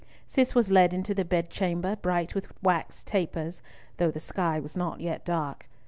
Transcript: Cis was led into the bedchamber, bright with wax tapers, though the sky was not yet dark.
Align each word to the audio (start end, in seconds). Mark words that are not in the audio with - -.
Cis 0.25 0.55
was 0.55 0.71
led 0.71 0.95
into 0.95 1.13
the 1.13 1.23
bedchamber, 1.23 1.95
bright 1.95 2.33
with 2.33 2.47
wax 2.63 3.03
tapers, 3.03 3.61
though 3.97 4.09
the 4.09 4.19
sky 4.19 4.59
was 4.59 4.75
not 4.75 4.99
yet 4.99 5.23
dark. 5.23 5.69